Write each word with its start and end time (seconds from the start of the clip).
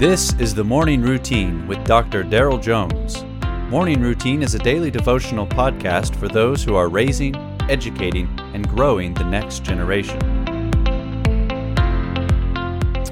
This 0.00 0.32
is 0.38 0.54
the 0.54 0.64
Morning 0.64 1.02
Routine 1.02 1.66
with 1.66 1.84
Dr. 1.84 2.24
Daryl 2.24 2.58
Jones. 2.58 3.22
Morning 3.70 4.00
Routine 4.00 4.42
is 4.42 4.54
a 4.54 4.58
daily 4.58 4.90
devotional 4.90 5.46
podcast 5.46 6.16
for 6.16 6.26
those 6.26 6.64
who 6.64 6.74
are 6.74 6.88
raising, 6.88 7.36
educating, 7.68 8.26
and 8.54 8.66
growing 8.66 9.12
the 9.12 9.24
next 9.24 9.62
generation. 9.62 10.18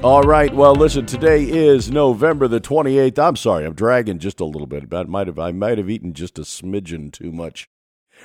All 0.03 0.23
right. 0.23 0.51
Well, 0.51 0.73
listen. 0.73 1.05
Today 1.05 1.43
is 1.43 1.91
November 1.91 2.47
the 2.47 2.59
twenty 2.59 2.97
eighth. 2.97 3.19
I'm 3.19 3.35
sorry. 3.35 3.65
I'm 3.65 3.75
dragging 3.75 4.17
just 4.17 4.39
a 4.39 4.45
little 4.45 4.65
bit. 4.65 4.89
But 4.89 5.07
might 5.07 5.27
have 5.27 5.37
I 5.37 5.51
might 5.51 5.77
have 5.77 5.91
eaten 5.91 6.15
just 6.15 6.39
a 6.39 6.41
smidgen 6.41 7.11
too 7.11 7.31
much. 7.31 7.69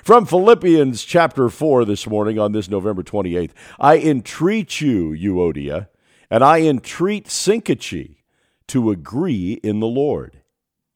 From 0.03 0.25
Philippians 0.25 1.05
chapter 1.05 1.51
four 1.51 1.85
this 1.85 2.07
morning 2.07 2.39
on 2.39 2.53
this 2.53 2.71
November 2.71 3.03
twenty 3.03 3.37
eighth. 3.37 3.53
I 3.79 3.99
entreat 3.99 4.81
you, 4.81 5.11
Euodia, 5.11 5.89
and 6.31 6.43
I 6.43 6.63
entreat 6.63 7.27
Syntyche 7.27 8.24
to 8.69 8.91
agree 8.91 9.55
in 9.63 9.81
the 9.81 9.87
Lord. 9.87 10.41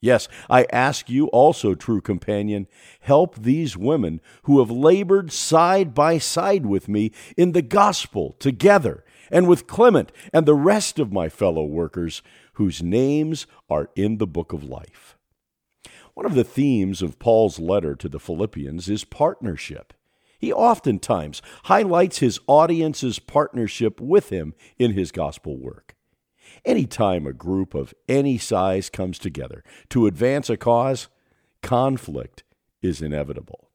Yes, 0.00 0.28
I 0.48 0.64
ask 0.72 1.10
you 1.10 1.26
also, 1.28 1.74
true 1.74 2.00
companion, 2.00 2.68
help 3.00 3.34
these 3.34 3.76
women 3.76 4.20
who 4.44 4.60
have 4.60 4.70
labored 4.70 5.32
side 5.32 5.92
by 5.92 6.18
side 6.18 6.66
with 6.66 6.88
me 6.88 7.10
in 7.36 7.52
the 7.52 7.62
gospel 7.62 8.36
together, 8.38 9.04
and 9.30 9.48
with 9.48 9.66
Clement 9.66 10.12
and 10.32 10.46
the 10.46 10.54
rest 10.54 10.98
of 10.98 11.12
my 11.12 11.28
fellow 11.28 11.64
workers 11.64 12.22
whose 12.54 12.82
names 12.82 13.46
are 13.68 13.90
in 13.96 14.18
the 14.18 14.26
book 14.26 14.52
of 14.52 14.64
life. 14.64 15.16
One 16.14 16.26
of 16.26 16.34
the 16.34 16.44
themes 16.44 17.02
of 17.02 17.18
Paul's 17.18 17.58
letter 17.58 17.94
to 17.96 18.08
the 18.08 18.20
Philippians 18.20 18.88
is 18.88 19.04
partnership. 19.04 19.92
He 20.38 20.52
oftentimes 20.52 21.42
highlights 21.64 22.18
his 22.18 22.38
audience's 22.46 23.18
partnership 23.18 24.00
with 24.00 24.30
him 24.30 24.54
in 24.78 24.92
his 24.92 25.10
gospel 25.10 25.56
work. 25.56 25.96
Anytime 26.64 27.26
a 27.26 27.32
group 27.32 27.74
of 27.74 27.94
any 28.08 28.38
size 28.38 28.90
comes 28.90 29.18
together 29.18 29.64
to 29.90 30.06
advance 30.06 30.50
a 30.50 30.56
cause, 30.56 31.08
conflict 31.62 32.42
is 32.82 33.02
inevitable. 33.02 33.70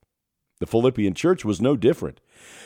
The 0.59 0.67
Philippian 0.67 1.13
church 1.13 1.43
was 1.43 1.61
no 1.61 1.75
different. 1.75 2.21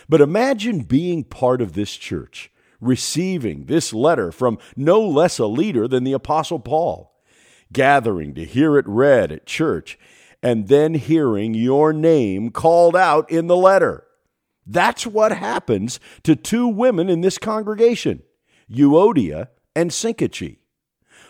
But 0.08 0.22
imagine 0.22 0.82
being 0.82 1.24
part 1.24 1.62
of 1.62 1.74
this 1.74 1.96
church, 1.96 2.52
receiving 2.80 3.66
this 3.66 3.94
letter 3.94 4.32
from 4.32 4.60
no 4.76 5.02
less 5.02 5.40
a 5.40 5.48
leader 5.48 5.88
than 5.88 6.04
the 6.04 6.14
Apostle 6.14 6.60
Paul, 6.60 7.16
gathering 7.74 8.36
to 8.36 8.46
hear 8.46 8.78
it 8.78 8.88
read 8.88 9.32
at 9.32 9.46
church, 9.46 9.98
and 10.44 10.68
then 10.68 10.94
hearing 10.94 11.54
your 11.54 11.92
name 11.92 12.52
called 12.52 12.96
out 12.96 13.30
in 13.32 13.48
the 13.48 13.58
letter. 13.58 14.06
That's 14.66 15.08
what 15.08 15.32
happens 15.32 16.00
to 16.24 16.36
two 16.36 16.68
women 16.68 17.10
in 17.10 17.22
this 17.22 17.38
congregation, 17.38 18.22
Euodia 18.72 19.48
and 19.78 19.92
Syntyche. 19.92 20.58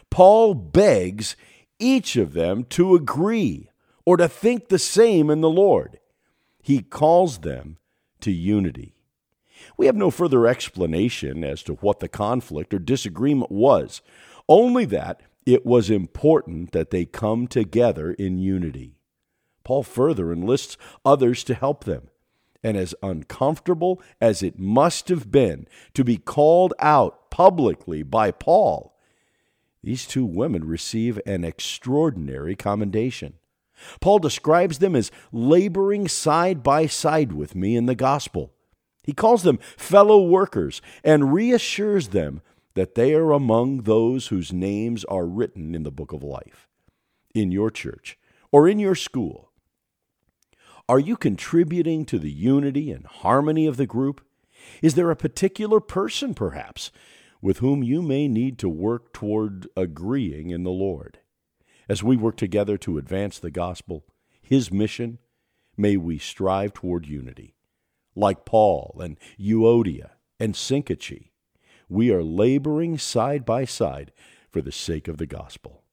Paul 0.09 0.53
begs 0.53 1.35
each 1.79 2.15
of 2.15 2.31
them 2.31 2.63
to 2.69 2.95
agree 2.95 3.69
or 4.05 4.15
to 4.15 4.29
think 4.29 4.69
the 4.69 4.79
same 4.79 5.29
in 5.29 5.41
the 5.41 5.49
Lord. 5.49 5.99
He 6.63 6.81
calls 6.81 7.39
them 7.39 7.77
to 8.21 8.31
unity. 8.31 8.95
We 9.75 9.85
have 9.87 9.97
no 9.97 10.09
further 10.09 10.47
explanation 10.47 11.43
as 11.43 11.61
to 11.63 11.73
what 11.73 11.99
the 11.99 12.07
conflict 12.07 12.73
or 12.73 12.79
disagreement 12.79 13.51
was, 13.51 14.01
only 14.47 14.85
that 14.85 15.21
it 15.45 15.65
was 15.65 15.89
important 15.89 16.71
that 16.71 16.89
they 16.89 17.03
come 17.03 17.47
together 17.47 18.13
in 18.13 18.37
unity. 18.37 18.95
Paul 19.65 19.83
further 19.83 20.31
enlists 20.31 20.77
others 21.03 21.43
to 21.43 21.53
help 21.53 21.83
them 21.83 22.09
and 22.63 22.77
as 22.77 22.95
uncomfortable 23.03 24.01
as 24.21 24.41
it 24.41 24.57
must 24.57 25.09
have 25.09 25.31
been 25.31 25.67
to 25.93 26.05
be 26.05 26.17
called 26.17 26.73
out 26.79 27.26
publicly 27.37 28.01
by 28.01 28.31
Paul, 28.31 28.97
these 29.83 30.07
two 30.07 30.25
women 30.25 30.65
receive 30.65 31.19
an 31.27 31.43
extraordinary 31.43 32.55
commendation. 32.55 33.35
Paul 34.01 34.17
describes 34.17 34.79
them 34.79 34.95
as 34.95 35.11
laboring 35.31 36.07
side 36.07 36.63
by 36.63 36.87
side 36.87 37.33
with 37.33 37.53
me 37.53 37.75
in 37.75 37.85
the 37.85 37.93
gospel. 37.93 38.53
He 39.03 39.13
calls 39.13 39.43
them 39.43 39.59
fellow 39.77 40.19
workers 40.23 40.81
and 41.03 41.31
reassures 41.31 42.07
them 42.07 42.41
that 42.73 42.95
they 42.95 43.13
are 43.13 43.31
among 43.31 43.83
those 43.83 44.29
whose 44.29 44.51
names 44.51 45.05
are 45.05 45.27
written 45.27 45.75
in 45.75 45.83
the 45.83 45.91
book 45.91 46.13
of 46.13 46.23
life. 46.23 46.67
In 47.35 47.51
your 47.51 47.69
church 47.69 48.17
or 48.51 48.67
in 48.67 48.79
your 48.79 48.95
school, 48.95 49.51
are 50.89 50.99
you 50.99 51.15
contributing 51.15 52.03
to 52.05 52.17
the 52.17 52.31
unity 52.31 52.91
and 52.91 53.05
harmony 53.05 53.67
of 53.67 53.77
the 53.77 53.85
group? 53.85 54.21
Is 54.81 54.95
there 54.95 55.11
a 55.11 55.15
particular 55.15 55.79
person, 55.79 56.33
perhaps, 56.33 56.91
with 57.41 57.59
whom 57.59 57.83
you 57.83 58.01
may 58.01 58.27
need 58.27 58.57
to 58.59 58.69
work 58.69 59.13
toward 59.13 59.67
agreeing 59.75 60.49
in 60.49 60.63
the 60.63 60.71
Lord? 60.71 61.19
As 61.89 62.03
we 62.03 62.17
work 62.17 62.37
together 62.37 62.77
to 62.79 62.97
advance 62.97 63.39
the 63.39 63.51
gospel, 63.51 64.05
His 64.41 64.71
mission, 64.71 65.19
may 65.77 65.97
we 65.97 66.17
strive 66.17 66.73
toward 66.73 67.05
unity. 67.05 67.55
Like 68.15 68.45
Paul 68.45 68.99
and 69.01 69.17
Euodia 69.39 70.11
and 70.39 70.53
Syntyche, 70.53 71.29
we 71.87 72.11
are 72.11 72.23
laboring 72.23 72.97
side 72.97 73.45
by 73.45 73.65
side 73.65 74.11
for 74.49 74.61
the 74.61 74.71
sake 74.71 75.07
of 75.07 75.17
the 75.17 75.27
gospel. 75.27 75.83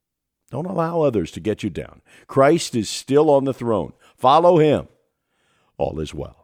Don't 0.50 0.66
allow 0.66 1.02
others 1.02 1.30
to 1.32 1.40
get 1.40 1.62
you 1.62 1.70
down. 1.70 2.00
Christ 2.26 2.74
is 2.74 2.88
still 2.88 3.30
on 3.30 3.44
the 3.44 3.54
throne. 3.54 3.92
Follow 4.16 4.58
him. 4.58 4.88
All 5.76 6.00
is 6.00 6.14
well. 6.14 6.43